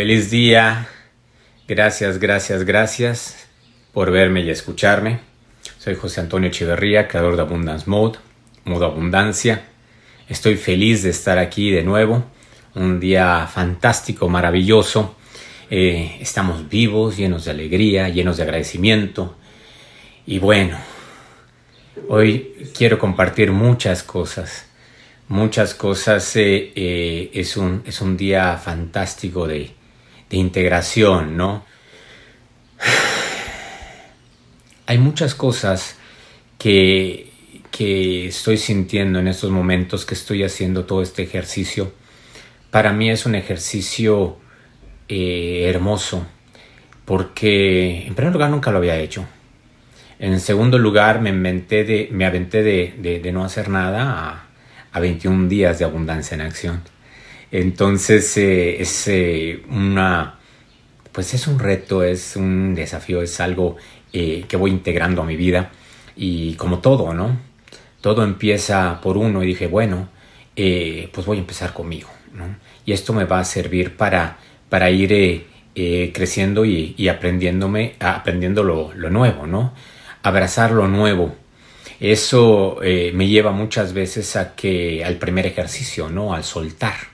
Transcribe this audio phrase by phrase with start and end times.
[0.00, 0.88] Feliz día.
[1.68, 3.46] Gracias, gracias, gracias
[3.92, 5.20] por verme y escucharme.
[5.76, 8.18] Soy José Antonio Echeverría, creador de Abundance Mode,
[8.64, 9.62] Modo Abundancia.
[10.26, 12.24] Estoy feliz de estar aquí de nuevo.
[12.74, 15.16] Un día fantástico, maravilloso.
[15.68, 19.36] Eh, estamos vivos, llenos de alegría, llenos de agradecimiento.
[20.26, 20.78] Y bueno,
[22.08, 24.64] hoy quiero compartir muchas cosas.
[25.28, 26.36] Muchas cosas.
[26.36, 29.78] Eh, eh, es, un, es un día fantástico de,
[30.30, 31.64] de integración, ¿no?
[34.86, 35.96] Hay muchas cosas
[36.58, 37.30] que,
[37.70, 41.92] que estoy sintiendo en estos momentos que estoy haciendo todo este ejercicio.
[42.70, 44.38] Para mí es un ejercicio
[45.08, 46.26] eh, hermoso
[47.04, 49.26] porque en primer lugar nunca lo había hecho.
[50.20, 54.46] En segundo lugar me, inventé de, me aventé de, de, no hacer nada a,
[54.92, 56.82] a 21 días de abundancia en acción.
[57.52, 60.38] Entonces eh, es eh, una,
[61.12, 63.76] pues es un reto, es un desafío, es algo
[64.12, 65.70] eh, que voy integrando a mi vida
[66.16, 67.38] y como todo, ¿no?
[68.00, 70.08] Todo empieza por uno y dije, bueno,
[70.54, 72.56] pues voy a empezar conmigo, ¿no?
[72.84, 75.46] Y esto me va a servir para, para ir
[76.12, 79.74] creciendo y, aprendiéndome, aprendiendo lo, lo, nuevo, ¿no?
[80.22, 81.34] Abrazar lo nuevo.
[82.00, 86.34] Eso me lleva muchas veces a que al primer ejercicio, ¿no?
[86.34, 87.09] Al soltar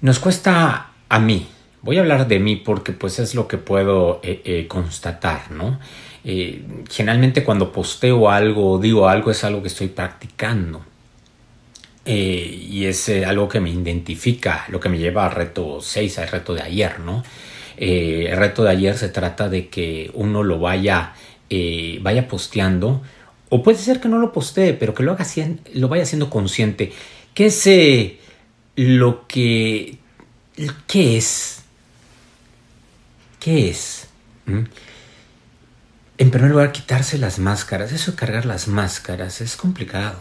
[0.00, 1.46] nos cuesta a mí,
[1.82, 5.78] voy a hablar de mí porque pues es lo que puedo eh, eh, constatar, ¿no?
[6.24, 10.84] Eh, generalmente cuando posteo algo o digo algo es algo que estoy practicando.
[12.04, 16.54] y es algo que me identifica, lo que me lleva al reto 6, al reto
[16.54, 17.24] de ayer, ¿no?
[17.76, 21.14] el reto de ayer se trata de que uno lo vaya,
[22.00, 23.02] vaya posteando,
[23.48, 25.26] o puede ser que no lo postee, pero que lo, haga,
[25.74, 26.92] lo vaya haciendo consciente.
[27.34, 28.18] Que ese
[28.76, 29.98] lo que...
[30.86, 31.62] ¿Qué es?
[33.40, 34.08] ¿Qué es?
[34.46, 34.64] ¿Mm?
[36.18, 37.92] En primer lugar, quitarse las máscaras.
[37.92, 40.18] Eso de cargar las máscaras es complicado.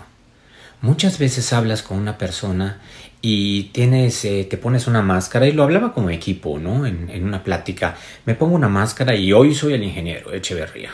[0.82, 2.82] Muchas veces hablas con una persona
[3.22, 6.86] y tienes, eh, te pones una máscara, y lo hablaba como equipo, ¿no?
[6.86, 7.96] En, en, una plática.
[8.26, 10.92] Me pongo una máscara y hoy soy el ingeniero Echeverría.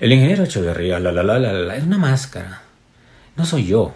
[0.00, 2.62] El ingeniero Echeverría, la, la, la, la, la, es una máscara.
[3.36, 3.94] No soy yo.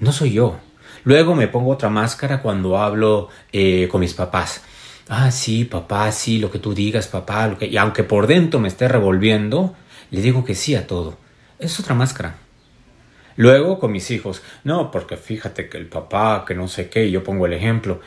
[0.00, 0.58] No soy yo.
[1.04, 4.62] Luego me pongo otra máscara cuando hablo eh, con mis papás.
[5.08, 7.48] Ah, sí, papá, sí, lo que tú digas, papá.
[7.48, 7.66] Lo que...
[7.66, 9.74] Y aunque por dentro me esté revolviendo,
[10.10, 11.18] le digo que sí a todo.
[11.58, 12.36] Es otra máscara.
[13.36, 14.42] Luego con mis hijos.
[14.64, 18.00] No, porque fíjate que el papá, que no sé qué, yo pongo el ejemplo.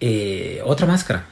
[0.00, 1.26] Eh, otra máscara.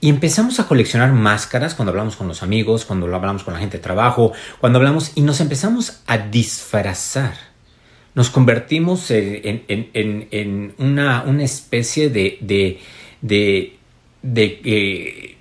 [0.00, 3.78] Y empezamos a coleccionar máscaras cuando hablamos con los amigos, cuando hablamos con la gente
[3.78, 7.53] de trabajo, cuando hablamos y nos empezamos a disfrazar
[8.14, 12.38] nos convertimos en, una, especie de,
[13.20, 13.76] de,
[14.64, 15.36] eh,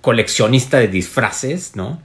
[0.00, 2.02] coleccionista de disfraces, ¿no?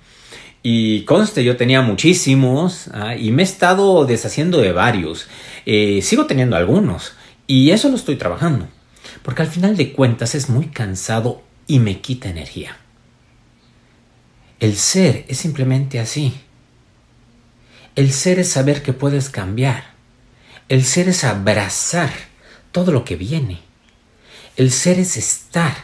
[0.66, 3.18] Y conste, yo tenía muchísimos ¿ah?
[3.18, 5.28] y me he estado deshaciendo de varios.
[5.66, 7.16] Eh, sigo teniendo algunos
[7.48, 8.70] y eso lo estoy trabajando.
[9.24, 12.78] Porque al final de cuentas es muy cansado y me quita energía.
[14.62, 16.34] El ser es simplemente así.
[17.96, 19.94] El ser es saber que puedes cambiar.
[20.68, 22.12] El ser es abrazar
[22.72, 23.62] todo lo que viene.
[24.56, 25.76] El ser es estar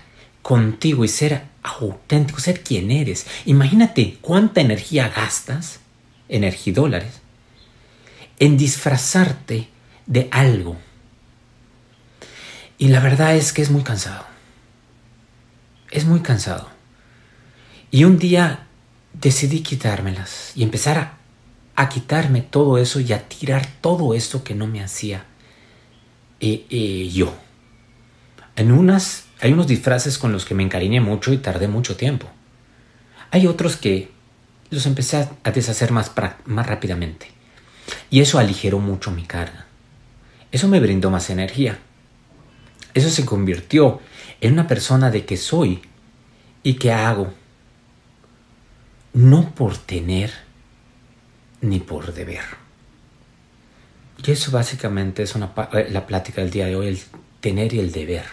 [0.42, 3.28] contigo y ser auténtico, ser quien eres.
[3.46, 5.80] Imagínate cuánta energía gastas,
[6.28, 7.22] energía dólares,
[8.40, 9.70] en disfrazarte
[10.08, 10.78] de algo.
[12.80, 14.26] Y la verdad es que es muy cansado.
[15.92, 16.70] Es muy cansado.
[17.92, 18.68] Y un día
[19.14, 21.19] decidí quitármelas y empezar a
[21.80, 25.24] a quitarme todo eso y a tirar todo esto que no me hacía
[26.42, 27.34] eh, eh, yo.
[28.58, 32.28] En unas, hay unos disfraces con los que me encariñé mucho y tardé mucho tiempo.
[33.32, 34.12] Hay otros que
[34.70, 36.12] los empecé a deshacer más,
[36.44, 37.32] más rápidamente.
[38.10, 39.66] Y eso aligeró mucho mi carga.
[40.52, 41.80] Eso me brindó más energía.
[42.94, 44.02] Eso se convirtió
[44.42, 45.82] en una persona de que soy
[46.62, 47.34] y que hago.
[49.14, 50.49] No por tener,
[51.62, 52.44] ni por deber.
[54.26, 57.00] Y eso básicamente es una, eh, la plática del día de hoy, el
[57.40, 58.26] tener y el deber.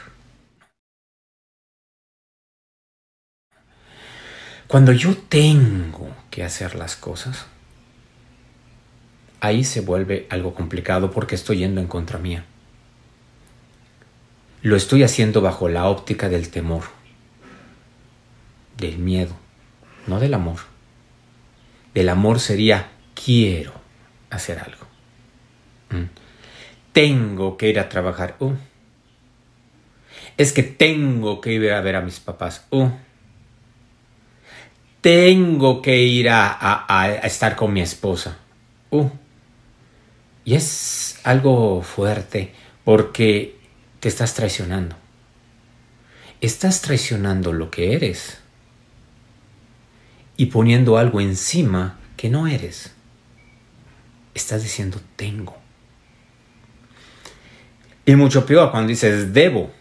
[4.67, 7.47] Cuando yo tengo que hacer las cosas,
[9.41, 12.45] ahí se vuelve algo complicado porque estoy yendo en contra mía.
[14.63, 16.83] Lo estoy haciendo bajo la óptica del temor,
[18.77, 19.37] del miedo,
[20.09, 20.59] no del amor.
[21.95, 22.89] Del amor sería
[23.25, 23.73] quiero
[24.31, 24.87] hacer algo.
[25.91, 26.11] Mm.
[26.93, 28.37] Tengo que ir a trabajar.
[28.39, 28.55] Uh,
[30.37, 32.67] Es que tengo que ir a ver a mis papás.
[32.71, 32.91] Uh.
[35.01, 38.39] Tengo que ir a, estar con mi esposa.
[38.91, 39.09] Uh.
[40.45, 42.53] Y es algo fuerte
[42.85, 43.57] porque
[44.01, 44.97] te estás traicionando.
[46.41, 48.39] Estás traicionando lo que eres
[50.37, 52.96] y poniendo algo encima que no eres.
[54.37, 55.57] Estás diciendo tengo.
[58.05, 59.73] Y mucho peor cuando dices debo.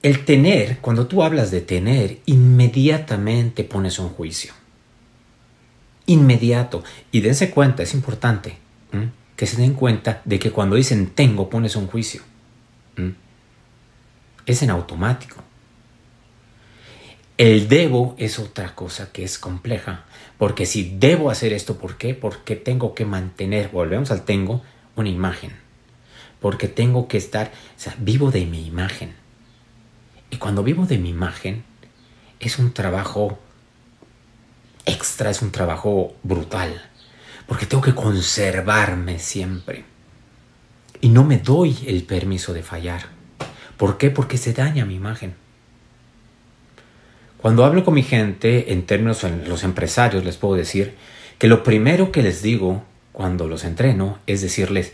[0.00, 4.52] El tener, cuando tú hablas de tener, inmediatamente pones un juicio.
[6.06, 6.84] Inmediato.
[7.10, 8.58] Y dense cuenta, es importante
[9.34, 12.22] que se den cuenta de que cuando dicen tengo, pones un juicio.
[14.46, 15.42] Es en automático.
[17.36, 20.04] El debo es otra cosa que es compleja,
[20.38, 22.14] porque si debo hacer esto, ¿por qué?
[22.14, 24.62] Porque tengo que mantener, volvemos al tengo,
[24.96, 25.68] una imagen
[26.40, 29.14] porque tengo que estar, o sea, vivo de mi imagen.
[30.30, 31.64] Y cuando vivo de mi imagen,
[32.40, 33.38] es un trabajo
[34.86, 36.82] extra, es un trabajo brutal,
[37.46, 39.84] porque tengo que conservarme siempre.
[41.00, 43.06] Y no me doy el permiso de fallar.
[43.76, 44.10] ¿Por qué?
[44.10, 45.34] Porque se daña mi imagen.
[47.38, 50.96] Cuando hablo con mi gente, en términos de los empresarios, les puedo decir
[51.38, 54.92] que lo primero que les digo cuando los entreno es decirles,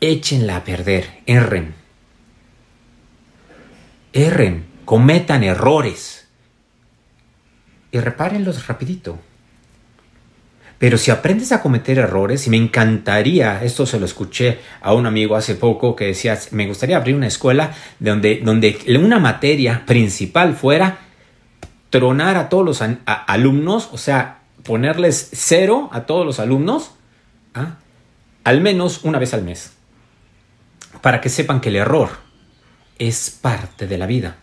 [0.00, 1.74] échenla a perder, erren.
[4.12, 6.28] Erren, cometan errores.
[7.90, 9.18] Y repárenlos rapidito.
[10.78, 15.06] Pero si aprendes a cometer errores, y me encantaría, esto se lo escuché a un
[15.06, 20.54] amigo hace poco que decía, me gustaría abrir una escuela donde, donde una materia principal
[20.54, 20.98] fuera
[21.88, 26.90] tronar a todos los alumnos, o sea, ponerles cero a todos los alumnos,
[27.54, 27.76] ¿ah?
[28.44, 29.76] al menos una vez al mes
[31.00, 32.10] para que sepan que el error
[32.98, 34.36] es parte de la vida,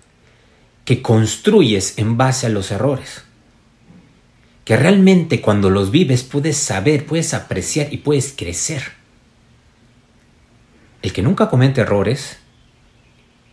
[0.85, 3.23] que construyes en base a los errores,
[4.65, 8.93] que realmente cuando los vives puedes saber, puedes apreciar y puedes crecer.
[11.01, 12.39] El que nunca comete errores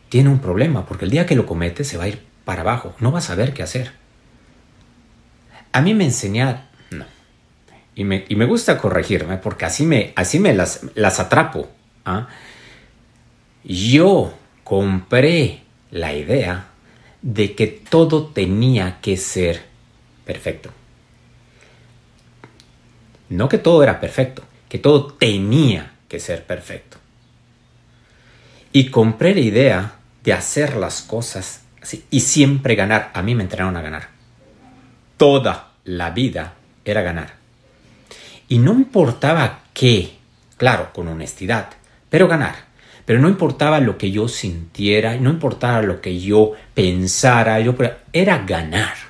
[0.08, 2.94] tiene un problema, porque el día que lo comete se va a ir para abajo,
[3.00, 3.92] no va a saber qué hacer.
[5.72, 7.06] A mí me enseñaron, no,
[7.94, 11.68] y me, y me gusta corregirme, porque así me, así me las, las atrapo.
[12.04, 12.28] ¿ah?
[13.64, 14.32] yo
[14.64, 16.68] compré la idea
[17.22, 19.62] de que todo tenía que ser
[20.24, 20.70] perfecto.
[23.30, 26.98] No que todo era perfecto, que todo tenía que ser perfecto.
[28.72, 29.92] Y compré la idea
[30.22, 33.10] de hacer las cosas así y siempre ganar.
[33.14, 34.08] A mí me entrenaron a ganar.
[35.16, 36.54] Toda la vida
[36.84, 37.34] era ganar.
[38.48, 40.16] Y no importaba qué,
[40.56, 41.70] claro, con honestidad,
[42.08, 42.68] pero ganar.
[43.04, 47.74] Pero no importaba lo que yo sintiera, no importaba lo que yo pensara, yo,
[48.12, 49.09] era ganar.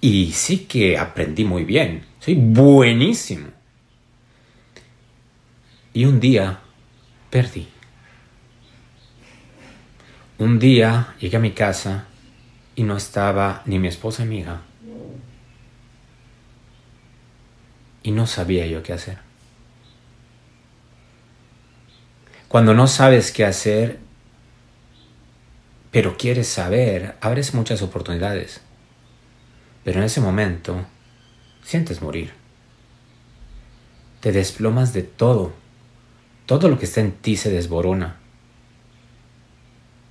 [0.00, 3.48] Y sí que aprendí muy bien, soy buenísimo.
[5.92, 6.60] Y un día
[7.30, 7.66] perdí.
[10.38, 12.06] Un día llegué a mi casa
[12.76, 14.62] y no estaba ni mi esposa ni mi hija.
[18.04, 19.18] Y no sabía yo qué hacer.
[22.46, 23.98] Cuando no sabes qué hacer,
[25.90, 28.60] pero quieres saber, abres muchas oportunidades.
[29.88, 30.84] Pero en ese momento,
[31.64, 32.34] sientes morir.
[34.20, 35.54] Te desplomas de todo.
[36.44, 38.18] Todo lo que está en ti se desborona.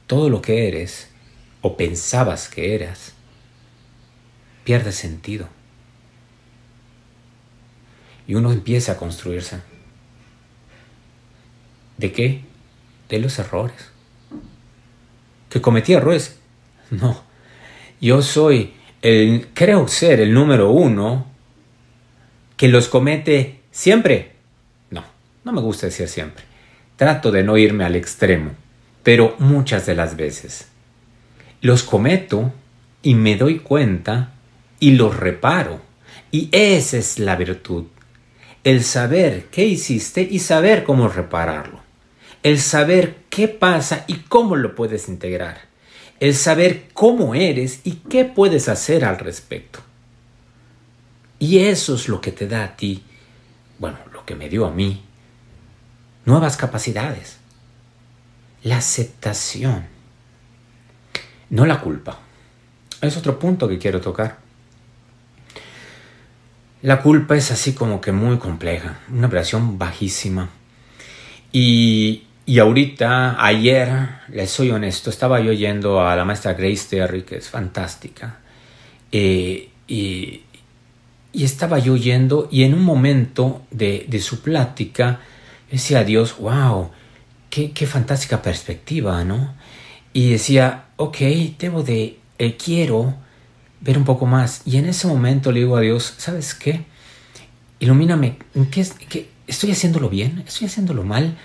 [0.07, 1.09] Todo lo que eres,
[1.61, 3.13] o pensabas que eras,
[4.63, 5.47] pierde sentido.
[8.27, 9.61] Y uno empieza a construirse.
[11.97, 12.41] ¿De qué?
[13.09, 13.91] De los errores.
[15.51, 16.39] ¿Que cometí errores?
[16.89, 17.21] No.
[18.01, 18.73] Yo soy
[19.53, 21.27] creo ser el número uno
[22.55, 24.33] que los comete siempre.
[24.89, 25.03] No,
[25.43, 26.43] no me gusta decir siempre.
[26.95, 28.51] Trato de no irme al extremo,
[29.03, 30.67] pero muchas de las veces.
[31.61, 32.53] Los cometo
[33.01, 34.33] y me doy cuenta
[34.79, 35.81] y los reparo.
[36.31, 37.85] Y esa es la virtud.
[38.63, 41.87] El saber qué hiciste y saber cómo repararlo
[42.43, 45.61] el saber qué pasa y cómo lo puedes integrar,
[46.19, 49.79] el saber cómo eres y qué puedes hacer al respecto.
[51.39, 53.03] Y eso es lo que te da a ti,
[53.79, 55.03] bueno, lo que me dio a mí,
[56.25, 57.37] nuevas capacidades.
[58.63, 59.85] La aceptación,
[61.49, 62.19] no la culpa.
[63.01, 64.39] Es otro punto que quiero tocar.
[66.81, 70.49] La culpa es así como que muy compleja, una operación bajísima
[71.51, 73.89] Y, y ahorita, ayer,
[74.29, 78.39] les soy honesto, estaba yo yendo a la maestra Grace Terry, que es fantástica.
[79.11, 80.43] Eh, y,
[81.33, 85.19] estaba yo yendo y en un momento de, su plática
[85.69, 86.89] decía Dios, wow,
[87.49, 89.53] qué, qué, fantástica perspectiva, ¿no?
[90.13, 91.17] Y decía, ok,
[91.59, 93.13] debo de, eh, quiero
[93.81, 94.61] ver un poco más.
[94.65, 96.85] Y en ese momento le digo a Dios, ¿sabes qué?
[97.79, 98.37] Ilumíname,
[98.71, 100.45] ¿qué, qué, ¿estoy haciéndolo bien?
[100.47, 101.37] ¿Estoy haciéndolo mal?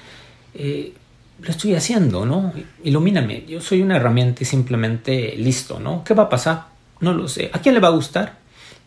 [0.54, 0.94] Eh,
[1.40, 2.52] lo estoy haciendo, ¿no?
[2.84, 6.04] Ilumíname, yo soy una herramienta y simplemente listo, ¿no?
[6.04, 6.66] ¿Qué va a pasar?
[7.00, 7.50] No lo sé.
[7.52, 8.38] ¿A quién le va a gustar?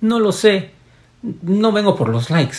[0.01, 0.71] No lo sé.
[1.41, 2.57] No vengo por los likes.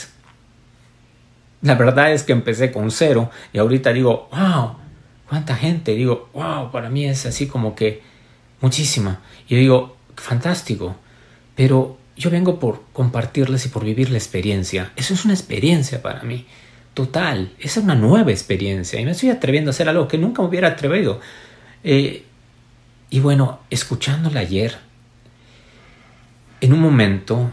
[1.62, 4.76] La verdad es que empecé con cero y ahorita digo, wow,
[5.28, 5.94] cuánta gente.
[5.94, 8.02] Digo, wow, para mí es así como que
[8.60, 9.20] muchísima.
[9.48, 10.96] Y digo, fantástico.
[11.54, 14.92] Pero yo vengo por compartirles y por vivir la experiencia.
[14.96, 16.46] Eso es una experiencia para mí
[16.96, 17.52] total.
[17.58, 20.68] Es una nueva experiencia y me estoy atreviendo a hacer algo que nunca me hubiera
[20.68, 21.20] atrevido.
[21.84, 22.24] Eh,
[23.10, 24.78] y bueno, escuchándola ayer,
[26.62, 27.52] en un momento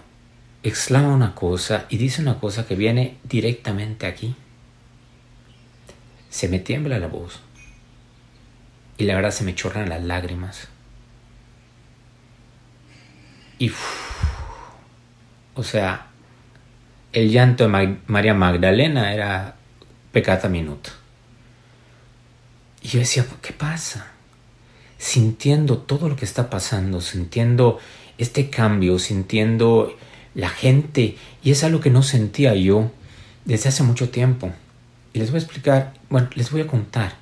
[0.63, 4.33] exclama una cosa y dice una cosa que viene directamente aquí.
[6.29, 7.41] Se me tiembla la voz
[8.97, 10.69] y la verdad se me chorran las lágrimas.
[13.59, 13.73] Y,
[15.53, 16.12] o sea,
[17.13, 19.55] el llanto de María Magdalena era
[20.12, 20.89] pecata minuto.
[22.82, 24.08] Y yo decía, ¿qué pasa?
[24.98, 27.79] Sintiendo todo lo que está pasando, sintiendo
[28.17, 29.96] este cambio, sintiendo
[30.34, 32.91] la gente, y es algo que no sentía yo
[33.46, 34.51] desde hace mucho tiempo.
[35.13, 37.13] Y les voy a explicar, bueno, les voy a contar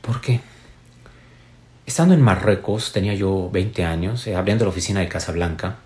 [0.00, 0.40] por qué.
[1.84, 5.78] Estando en Marruecos, tenía yo 20 años, eh, abriendo la oficina de Casablanca,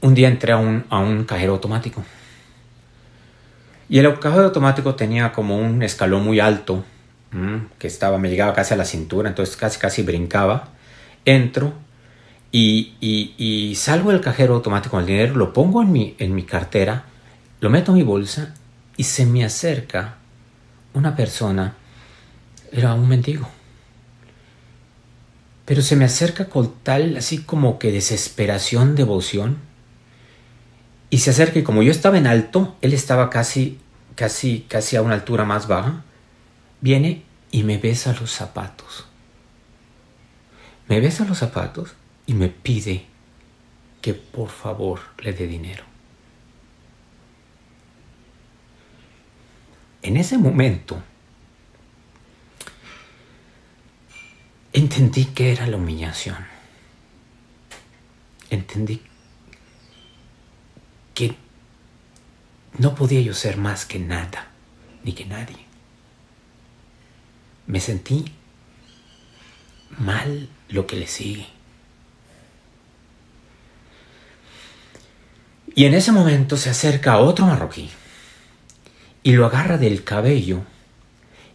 [0.00, 2.04] un día entré a un, a un cajero automático.
[3.88, 6.84] Y el cajero automático tenía como un escalón muy alto,
[7.78, 10.70] que estaba, me llegaba casi a la cintura, entonces casi casi brincaba.
[11.24, 11.74] Entro
[12.50, 16.44] y, y, salgo del cajero automático con el dinero, lo pongo en mi, en mi
[16.44, 17.04] cartera,
[17.60, 18.54] lo meto en mi bolsa
[18.96, 20.14] y se me acerca
[20.94, 21.74] una persona,
[22.72, 23.48] era un mendigo.
[25.66, 29.58] Pero se me acerca con tal, así como que desesperación, devoción,
[31.16, 33.78] y se acerca y como yo estaba en alto, él estaba casi,
[34.16, 36.04] casi, casi a una altura más baja,
[36.82, 39.06] viene y me besa los zapatos.
[40.88, 41.94] Me besa los zapatos
[42.26, 43.06] y me pide
[44.02, 45.84] que por favor le dé dinero.
[50.02, 51.02] En ese momento
[54.74, 56.46] entendí que era la humillación.
[58.50, 59.00] Entendí
[61.16, 61.34] que
[62.76, 64.48] no podía yo ser más que nada,
[65.02, 65.56] ni que nadie.
[67.66, 68.26] Me sentí
[69.98, 71.46] mal lo que le sigue.
[75.74, 77.88] Y en ese momento se acerca otro marroquí
[79.22, 80.64] y lo agarra del cabello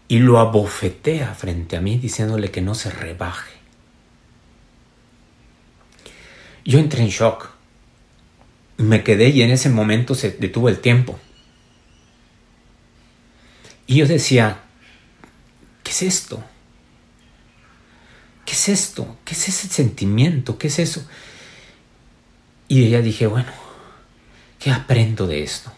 [0.07, 3.53] y lo abofetea frente a mí diciéndole que no se rebaje.
[6.65, 7.60] Yo entré en shock
[8.81, 11.19] me quedé y en ese momento se detuvo el tiempo.
[13.87, 14.61] Y yo decía,
[15.83, 16.43] ¿qué es esto?
[18.45, 19.17] ¿Qué es esto?
[19.25, 20.57] ¿Qué es ese sentimiento?
[20.57, 21.05] ¿Qué es eso?
[22.67, 23.51] Y ya dije, bueno,
[24.59, 25.71] ¿qué aprendo de esto?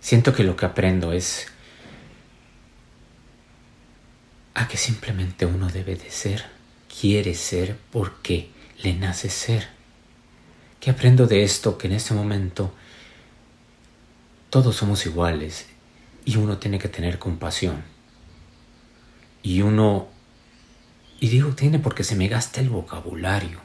[0.00, 1.46] Siento que lo que aprendo es
[4.54, 6.46] a que simplemente uno debe de ser,
[7.00, 8.50] quiere ser porque
[8.82, 9.81] le nace ser.
[10.82, 11.78] ¿Qué aprendo de esto?
[11.78, 12.72] Que en este momento
[14.50, 15.68] todos somos iguales
[16.24, 17.84] y uno tiene que tener compasión.
[19.44, 20.08] Y uno,
[21.20, 23.60] y digo tiene porque se me gasta el vocabulario.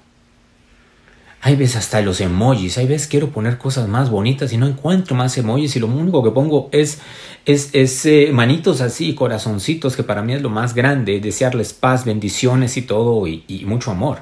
[1.41, 5.15] Hay veces hasta los emojis, hay veces quiero poner cosas más bonitas y no encuentro
[5.15, 6.99] más emojis y lo único que pongo es,
[7.45, 12.77] es, eh, manitos así, corazoncitos, que para mí es lo más grande, desearles paz, bendiciones
[12.77, 14.19] y todo y mucho amor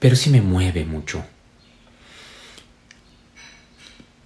[0.00, 1.22] pero sí me mueve mucho.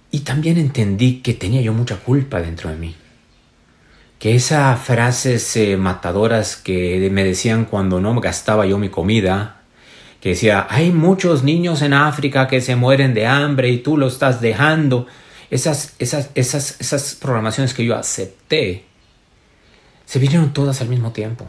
[0.09, 2.95] Y también entendí que tenía yo mucha culpa dentro de mí.
[4.17, 9.61] Que esas frases eh, matadoras que me decían cuando no gastaba yo mi comida,
[10.21, 14.07] que decía, hay muchos niños en África que se mueren de hambre y tú lo
[14.07, 15.05] estás dejando.
[15.51, 18.85] Esas, esas, esas, esas programaciones que yo acepté,
[20.05, 21.47] se vinieron todas al mismo tiempo.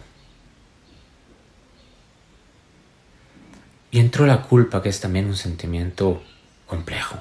[3.91, 6.23] Y entró la culpa, que es también un sentimiento
[6.67, 7.19] complejo.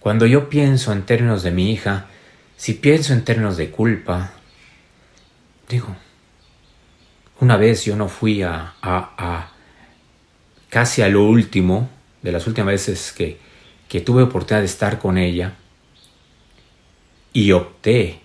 [0.00, 2.06] Cuando yo pienso en términos de mi hija,
[2.56, 4.32] si pienso en términos de culpa,
[5.68, 5.96] digo,
[7.40, 9.50] una vez yo no fui a, a,
[10.68, 11.88] casi a lo último,
[12.20, 13.38] de las últimas veces que,
[13.88, 15.54] que tuve oportunidad de estar con ella,
[17.32, 18.20] y opté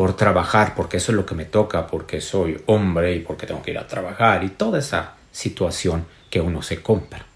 [0.00, 3.60] por trabajar, porque eso es lo que me toca, porque soy hombre y porque tengo
[3.60, 7.26] que ir a trabajar y toda esa situación que uno se compra.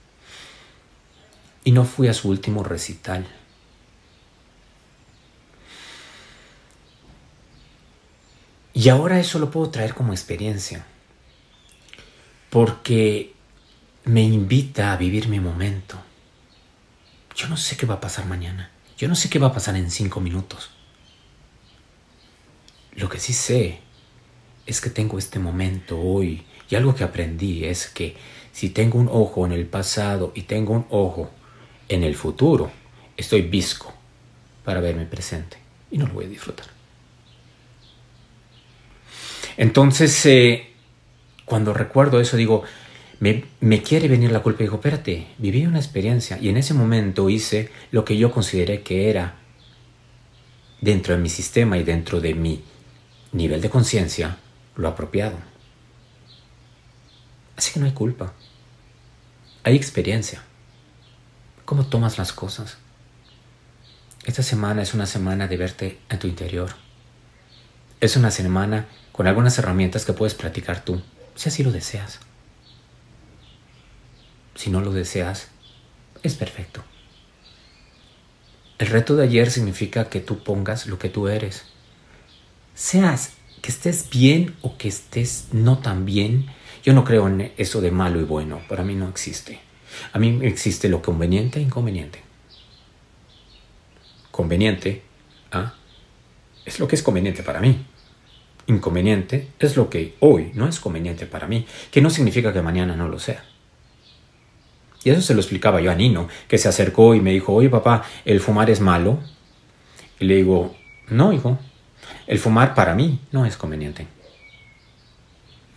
[1.62, 3.26] Y no fui a su último recital.
[8.72, 10.86] Y ahora eso lo puedo traer como experiencia,
[12.48, 13.34] porque
[14.04, 15.98] me invita a vivir mi momento.
[17.36, 19.76] Yo no sé qué va a pasar mañana, yo no sé qué va a pasar
[19.76, 20.70] en cinco minutos.
[22.96, 23.78] Lo que sí sé
[24.66, 28.16] es que tengo este momento hoy y algo que aprendí es que
[28.52, 31.30] si tengo un ojo en el pasado y tengo un ojo
[31.88, 32.70] en el futuro,
[33.16, 33.92] estoy visco
[34.64, 35.58] para verme presente
[35.90, 36.66] y no lo voy a disfrutar.
[39.56, 40.66] Entonces, eh,
[41.44, 42.64] cuando recuerdo eso, digo,
[43.20, 47.30] me, quiere venir la culpa y digo, espérate, viví una experiencia y en ese momento
[47.30, 49.36] hice lo que yo consideré que era
[50.80, 52.62] dentro de mi sistema y dentro de mi
[53.34, 54.38] nivel de conciencia
[54.76, 55.36] lo apropiado.
[57.56, 58.32] Así que no hay culpa.
[59.64, 60.42] Hay experiencia.
[61.64, 62.78] ¿Cómo tomas las cosas?
[64.24, 66.70] Esta semana es una semana de verte en tu interior.
[68.00, 71.02] Es una semana con algunas herramientas que puedes platicar tú,
[71.34, 72.20] si así lo deseas.
[74.54, 75.48] Si no lo deseas,
[76.22, 76.84] es perfecto.
[78.78, 81.73] El reto de ayer significa que tú pongas lo que tú eres
[82.74, 86.46] seas que estés bien o que estés no tan bien,
[86.82, 89.60] yo no creo en eso de malo y bueno, para mí no existe.
[90.12, 92.20] A mí existe lo conveniente e inconveniente.
[94.30, 95.02] Conveniente
[95.52, 95.74] ¿ah?
[96.64, 97.86] es lo que es conveniente para mí.
[98.66, 102.96] Inconveniente es lo que hoy no es conveniente para mí, que no significa que mañana
[102.96, 103.44] no lo sea.
[105.04, 107.68] Y eso se lo explicaba yo a Nino, que se acercó y me dijo, oye
[107.68, 109.20] papá, ¿el fumar es malo?
[110.18, 110.74] Y le digo,
[111.08, 111.58] no, hijo,
[112.26, 114.06] el fumar para mí no es conveniente.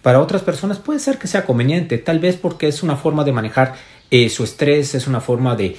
[0.01, 3.33] Para otras personas puede ser que sea conveniente, tal vez porque es una forma de
[3.33, 3.75] manejar
[4.09, 5.75] eh, su estrés, es una forma de,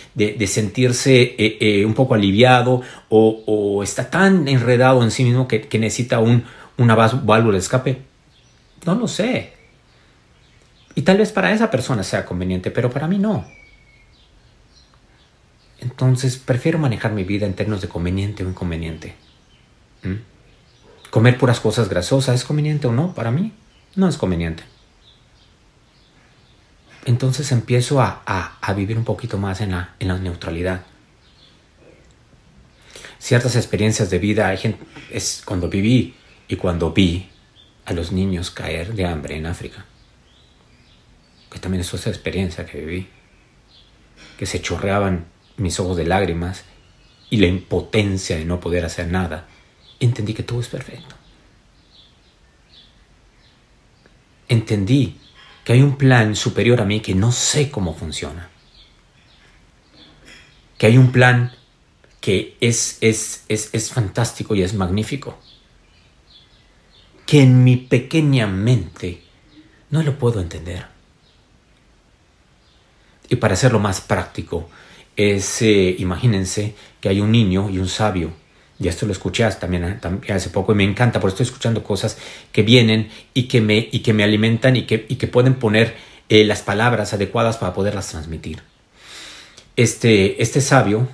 [0.47, 6.19] sentirse eh, eh, un poco aliviado o, está tan enredado en sí mismo que, necesita
[6.19, 6.45] un,
[6.77, 8.03] una válvula de escape.
[8.85, 9.55] No lo sé.
[10.95, 13.47] Y tal vez para esa persona sea conveniente, pero para mí no.
[15.81, 19.15] Entonces prefiero manejar mi vida en términos de conveniente o inconveniente.
[20.03, 20.38] ¿Mm?
[21.11, 23.15] Comer puras cosas grasosas, ¿es conveniente o no?
[23.15, 23.53] Para mí
[23.95, 24.63] no es conveniente.
[27.05, 28.23] Entonces empiezo a,
[28.77, 30.83] vivir un poquito más en la, en la neutralidad.
[33.19, 36.15] Ciertas experiencias de vida, hay gente, es cuando viví
[36.47, 37.29] y cuando vi
[37.87, 39.87] a los niños caer de hambre en África,
[41.51, 43.09] que también es otra experiencia que viví,
[44.37, 45.25] que se chorreaban
[45.57, 46.65] mis ojos de lágrimas
[47.31, 49.49] y la impotencia de no poder hacer nada
[50.01, 51.15] entendí que todo es perfecto.
[54.49, 55.19] Entendí
[55.65, 58.49] que hay un plan superior a mí que no sé cómo funciona.
[60.79, 61.53] Que hay un plan
[62.21, 65.39] que es, es, es, es fantástico y es magnífico.
[67.27, 69.23] Que en mi pequeña mente
[69.91, 70.87] no lo puedo entender.
[73.29, 74.71] Y para hacerlo más práctico,
[75.17, 78.33] es, eh, imagínense que hay un niño y un sabio
[78.81, 82.17] y esto lo escuché también, también, hace poco y me encanta, porque estoy escuchando cosas
[82.53, 85.97] que vienen y que me, y que me alimentan y que, y que pueden poner
[86.29, 88.63] eh, las palabras adecuadas para poderlas transmitir.
[89.77, 91.09] Este, este sabio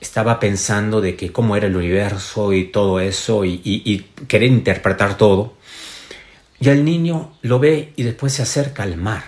[0.00, 4.50] estaba pensando de que cómo era el universo y todo eso y, y, y querer
[4.50, 5.54] interpretar todo.
[6.60, 9.24] Y el niño lo ve y después se acerca al mar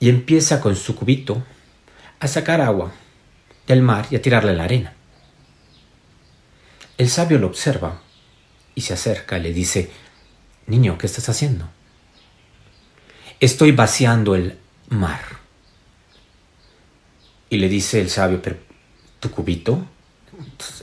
[0.00, 1.42] y empieza con su cubito
[2.18, 2.92] a sacar agua
[3.66, 4.94] del mar y a tirarle la arena.
[6.98, 8.00] El sabio lo observa
[8.74, 9.90] y se acerca y le dice,
[10.66, 11.68] Niño, ¿qué estás haciendo?
[13.40, 15.20] Estoy vaciando el mar.
[17.50, 18.56] Y le dice el sabio, pero
[19.20, 19.84] tu cubito,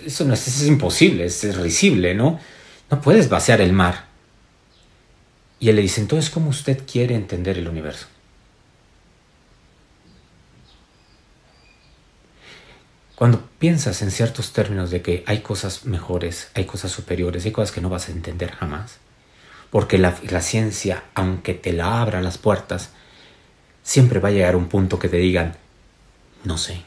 [0.05, 2.39] eso no es, es imposible, es risible, ¿no?
[2.91, 4.07] No puedes vaciar el mar.
[5.59, 8.07] Y él le dice, entonces, ¿cómo usted quiere entender el universo?
[13.19, 17.73] Cuando piensas en ciertos términos de que hay cosas mejores, hay cosas superiores, hay cosas
[17.73, 18.99] que no vas a entender jamás,
[19.69, 22.91] porque la, ciencia, aunque te la abra las puertas,
[23.83, 25.57] siempre va a llegar a un punto que te digan,
[26.45, 26.81] no sé.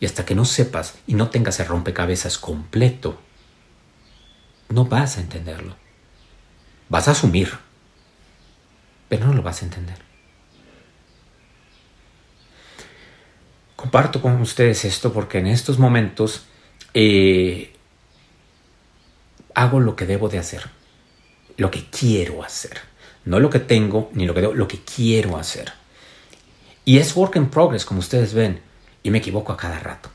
[0.00, 3.20] Y hasta que no sepas y no tengas el rompecabezas completo,
[4.70, 5.76] no vas a entenderlo.
[6.88, 7.50] Vas a asumir,
[9.10, 10.07] pero no lo vas a entender.
[13.78, 16.46] Comparto con ustedes esto porque en estos momentos
[16.94, 17.76] eh,
[19.54, 20.64] hago lo que debo de hacer,
[21.56, 22.80] lo que quiero hacer,
[23.24, 25.72] no lo que tengo ni lo que debo, lo que quiero hacer.
[26.84, 28.60] Y es work in progress, como ustedes ven,
[29.04, 30.10] y me equivoco a cada rato.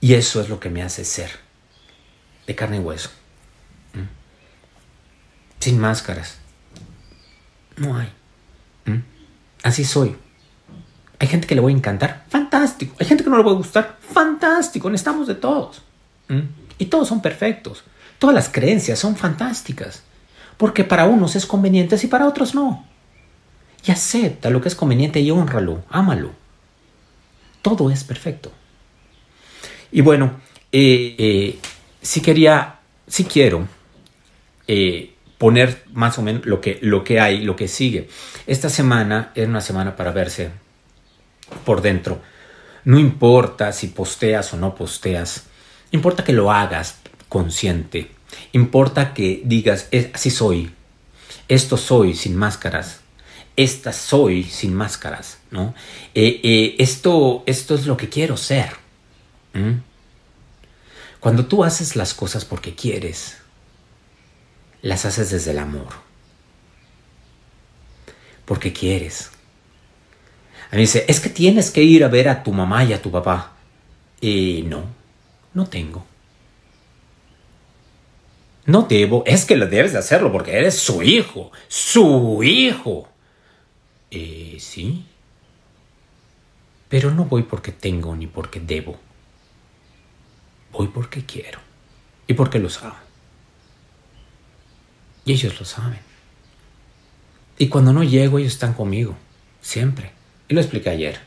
[0.00, 1.30] Y eso es lo que me hace ser
[2.48, 3.10] de carne y hueso.
[3.94, 4.08] ¿Mm?
[5.60, 6.38] Sin máscaras.
[7.76, 8.12] No hay.
[8.86, 9.02] ¿Mm?
[9.62, 10.16] Así soy.
[11.18, 12.24] Hay gente que le voy a encantar.
[12.28, 12.94] Fantástico.
[12.98, 13.96] Hay gente que no le va a gustar.
[14.00, 14.88] Fantástico.
[14.88, 15.82] Necesitamos de todos.
[16.28, 16.40] ¿Mm?
[16.78, 17.84] Y todos son perfectos.
[18.18, 20.02] Todas las creencias son fantásticas,
[20.56, 22.84] porque para unos es conveniente y para otros no.
[23.86, 26.32] Y acepta lo que es conveniente y honralo, ámalo.
[27.62, 28.50] Todo es perfecto.
[29.92, 30.40] Y bueno,
[30.72, 31.58] eh, eh,
[32.02, 33.68] si quería, si quiero
[34.66, 38.08] eh, poner más o menos lo que, lo que hay, lo que sigue.
[38.48, 40.50] Esta semana es una semana para verse
[41.64, 42.20] por dentro.
[42.84, 45.44] No importa si posteas o no posteas,
[45.90, 48.10] importa que lo hagas consciente.
[48.52, 50.72] Importa que digas, así soy,
[51.48, 53.00] esto soy sin máscaras,
[53.56, 55.74] esta soy sin máscaras, ¿no?
[56.14, 58.76] Eh, eh, esto, esto es lo que quiero ser.
[61.20, 63.38] Cuando tú haces las cosas porque quieres,
[64.82, 65.88] las haces desde el amor.
[68.44, 69.30] Porque quieres.
[70.70, 73.00] A mí dice, es que tienes que ir a ver a tu mamá y a
[73.00, 73.52] tu papá.
[74.20, 74.84] Y no,
[75.54, 76.04] no tengo.
[78.66, 83.08] No debo, es que lo debes de hacerlo porque eres su hijo, su hijo.
[84.10, 85.06] Eh, sí.
[86.88, 88.98] Pero no voy porque tengo ni porque debo.
[90.70, 91.60] Voy porque quiero
[92.26, 92.94] y porque lo amo.
[95.24, 96.00] Y ellos lo saben.
[97.58, 99.16] Y cuando no llego, ellos están conmigo,
[99.60, 100.12] siempre.
[100.48, 101.20] Y lo expliqué ayer.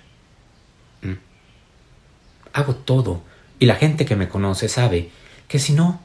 [1.02, 1.14] ¿Mm?
[2.54, 3.22] Hago todo.
[3.60, 5.10] Y la gente que me conoce sabe
[5.48, 6.02] que si no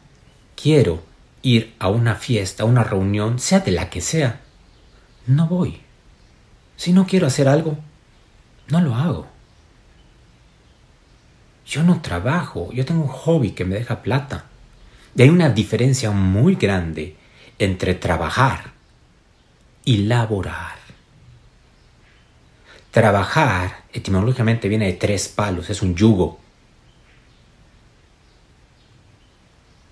[0.55, 1.03] quiero
[1.43, 4.41] ir a una fiesta, a una reunión, sea de la que sea,
[5.27, 5.81] no voy.
[6.77, 7.79] Si no quiero hacer algo,
[8.69, 9.27] no lo hago.
[11.67, 14.45] Yo no trabajo, yo tengo un hobby que me deja plata.
[15.17, 17.17] Y hay una diferencia muy grande
[17.59, 18.73] entre trabajar
[19.85, 20.76] y laborar.
[22.97, 26.41] Trabajar etimológicamente viene de tres palos, es un yugo.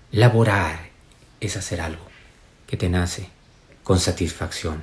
[0.09, 0.89] Laborar
[1.39, 2.03] es hacer algo
[2.65, 3.29] que te nace
[3.83, 4.81] con satisfacción.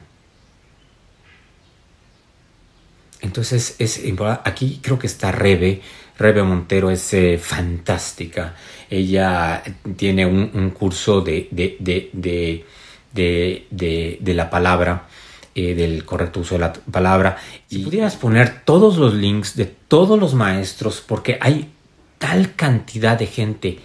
[3.23, 4.01] Entonces, es,
[4.45, 5.83] aquí creo que está Rebe.
[6.17, 8.55] Rebe Montero es eh, fantástica.
[8.89, 9.65] Ella
[9.97, 12.65] tiene un, curso de, de,
[13.11, 15.09] de, la palabra,
[15.55, 17.37] eh, del correcto uso de la palabra.
[17.69, 21.71] Y pudieras poner todos los links de todos los maestros, porque hay
[22.19, 23.79] tal cantidad de gente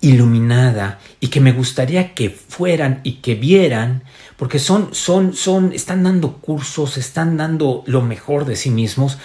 [0.00, 4.02] iluminada y que me gustaría que fueran y que vieran
[4.36, 9.18] porque son son son están dando cursos están dando lo mejor de sí mismos.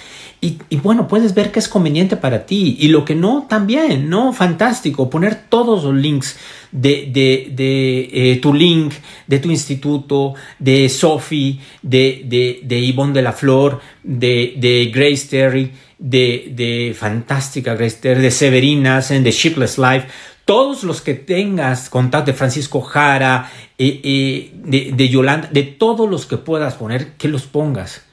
[0.44, 2.76] Y, bueno puedes ver que es conveniente para ti.
[2.80, 5.10] Y lo que no también no fantástico.
[5.10, 6.38] Poner todos los links
[6.72, 8.94] de, de, de eh, tu link
[9.28, 15.28] de tu instituto de Sophie de, de, de Yvonne de la Flor de, de Grace
[15.30, 20.08] Terry de, de Fantástica Grace Terry de Severinas de Shipless Life
[20.46, 26.26] todos los que tengas contacto de Francisco Jara, eh, eh, de, Yolanda, de todos los
[26.26, 28.04] que puedas poner, que los pongas.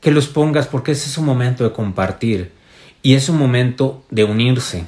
[0.00, 2.52] Que los pongas porque ese es un momento de compartir
[3.02, 4.84] y es un momento de unirse.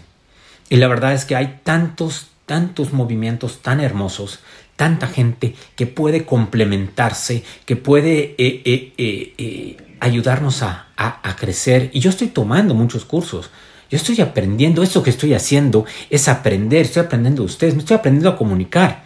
[0.69, 4.41] Y la verdad es que hay tantos, tantos movimientos tan hermosos,
[4.77, 11.91] tanta gente que puede complementarse, que puede eh, ayudarnos a, a crecer.
[11.93, 13.51] Y yo estoy tomando muchos cursos.
[13.91, 17.97] Yo estoy aprendiendo, esto que estoy haciendo es aprender, estoy aprendiendo de ustedes, me estoy
[17.97, 19.03] aprendiendo a comunicar.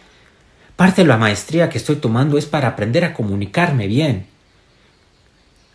[0.77, 4.27] Parte de la maestría que estoy tomando es para aprender a comunicarme bien.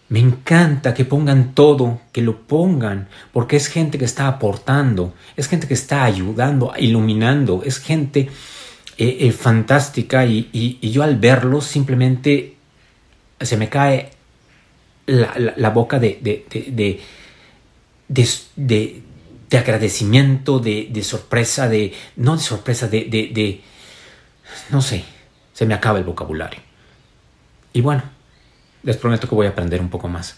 [0.09, 5.47] Me encanta que pongan todo, que lo pongan, porque es gente que está aportando, es
[5.47, 8.29] gente que está ayudando, iluminando, es gente
[8.97, 12.57] eh, eh, fantástica y, yo al verlos simplemente
[13.39, 14.09] se me cae
[15.05, 17.01] la, boca de,
[19.51, 21.93] agradecimiento, de, de, sorpresa, de...
[22.15, 23.61] no de sorpresa, de, de,
[24.69, 25.03] no sé,
[25.53, 26.59] se me acaba el vocabulario.
[27.73, 28.03] Y bueno,
[28.83, 30.37] les prometo que voy a aprender un poco más.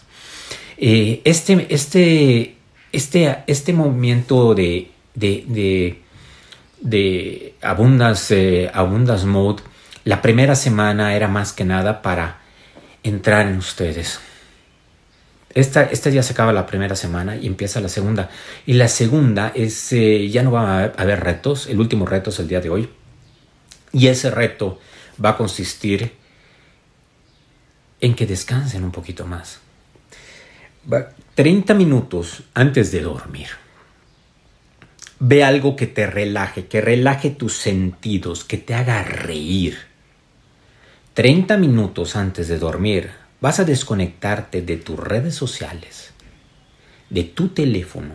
[0.76, 2.56] Eh, este, este,
[2.92, 6.02] este, este movimiento de, de, de,
[6.80, 9.62] de abundance, abundance mode,
[10.04, 12.40] la primera semana era más que nada para
[13.02, 14.20] entrar en ustedes.
[15.54, 18.30] Esta, esta ya se acaba la primera semana y empieza la segunda.
[18.66, 22.38] Y la segunda es, eh, ya no va a haber retos, el último reto es
[22.38, 22.88] el día de hoy.
[23.92, 24.80] Y ese reto
[25.22, 26.12] va a consistir
[28.00, 29.60] en que descansen un poquito más.
[31.34, 33.48] 30 minutos antes de dormir.
[35.20, 39.78] Ve algo que te relaje, que relaje tus sentidos, que te haga reír.
[41.14, 46.12] 30 minutos antes de dormir vas a desconectarte de tus redes sociales,
[47.10, 48.14] de tu teléfono.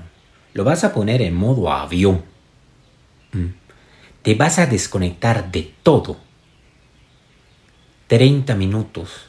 [0.54, 2.24] Lo vas a poner en modo avión.
[3.34, 3.48] Mm.
[4.22, 6.18] Te vas a desconectar de todo.
[8.08, 9.26] 30 minutos.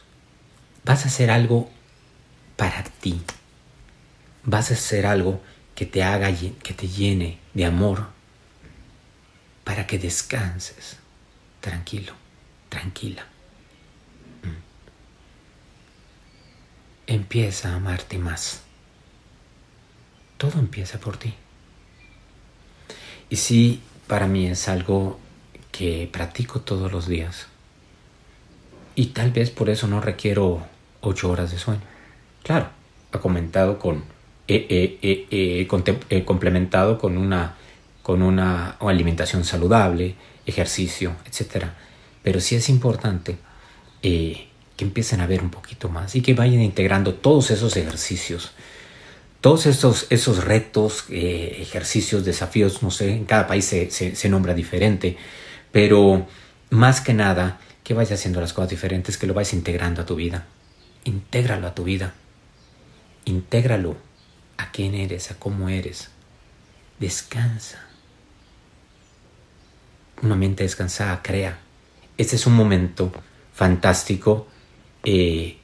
[0.85, 1.69] Vas a hacer algo
[2.57, 3.21] para ti.
[4.45, 5.41] Vas a hacer algo
[5.75, 6.33] que te haga,
[6.63, 8.07] que te llene de amor
[9.65, 10.97] para que descanses
[11.61, 12.13] tranquilo,
[12.69, 13.27] tranquila.
[17.09, 18.61] Empieza a amarte más.
[20.37, 21.33] Todo empieza por ti.
[23.31, 25.19] Y sí, para mí es algo
[25.73, 27.47] que practico todos los días.
[28.95, 30.67] Y tal vez por eso no requiero
[31.01, 31.81] ocho horas de sueño.
[32.43, 32.69] Claro,
[33.11, 34.05] comentado con,
[34.47, 37.55] eh, eh, eh, complementado con una,
[38.03, 41.69] con una alimentación saludable, ejercicio, etc.
[42.23, 43.39] Pero sí es importante
[44.79, 48.53] que empiecen a ver un poquito más y que vayan integrando todos esos ejercicios
[49.41, 54.53] todos esos, esos retos, eh, ejercicios, desafíos, no sé, en cada país se, se, nombra
[54.53, 55.17] diferente,
[55.71, 56.27] pero
[56.71, 60.17] más que nada, que vayas haciendo las cosas diferentes, que lo vayas integrando a tu
[60.17, 60.47] vida.
[61.05, 62.15] Intégralo a tu vida.
[63.25, 63.97] Intégralo
[64.57, 66.11] a quién eres, a cómo eres.
[66.99, 67.87] Descansa.
[70.21, 71.61] Una mente descansada crea.
[72.19, 73.13] Este es un momento
[73.55, 74.49] fantástico
[75.05, 75.57] eh,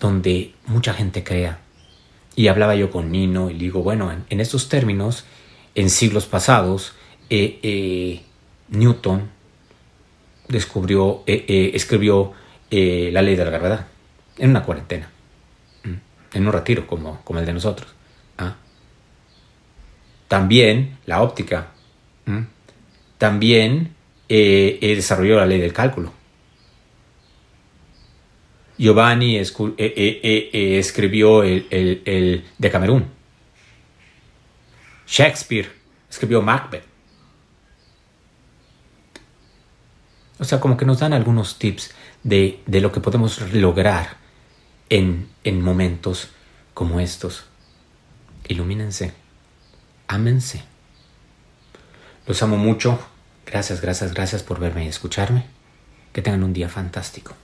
[0.00, 1.58] donde mucha gente crea
[2.36, 5.24] y hablaba yo con Nino y digo, bueno, en, estos términos,
[5.74, 6.94] en siglos pasados,
[7.30, 8.22] eh, eh,
[8.68, 9.28] Newton
[10.46, 12.32] descubrió, escribió
[12.70, 13.86] la ley de la gravedad
[14.38, 15.10] en una cuarentena,
[16.32, 17.92] en un retiro como, como el de nosotros.
[18.38, 18.54] ¿ah?
[20.28, 21.72] También la óptica,
[23.18, 23.94] también
[24.28, 26.17] desarrolló la ley del cálculo.
[28.78, 29.44] Giovanni eh,
[29.76, 33.06] eh, eh, escribió el, el, de Camerún.
[35.06, 35.70] Shakespeare
[36.08, 36.84] escribió Macbeth.
[40.38, 44.16] O sea, como que nos dan algunos tips de, de lo que podemos lograr
[44.88, 46.28] en, en momentos
[46.74, 47.46] como estos.
[48.46, 49.12] Ilumínense.
[50.06, 50.62] Ámense.
[52.26, 53.00] Los amo mucho.
[53.44, 55.46] Gracias, gracias, gracias por verme y escucharme.
[56.12, 57.34] Que tengan un día fantástico.